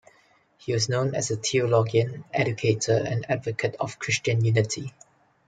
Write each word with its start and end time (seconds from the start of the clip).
He 0.57 0.73
was 0.73 0.89
known 0.89 1.13
as 1.13 1.29
a 1.29 1.35
theologian, 1.35 2.25
educator, 2.33 2.97
and 3.05 3.23
advocate 3.29 3.75
of 3.79 3.99
Christian 3.99 4.43
unity. 4.43 4.95